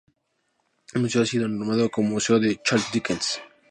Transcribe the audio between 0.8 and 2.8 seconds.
El museo ha sido renombrado como Museo de